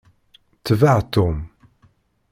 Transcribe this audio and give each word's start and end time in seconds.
Tbeɛ 0.65 0.97
Tom! 1.13 1.37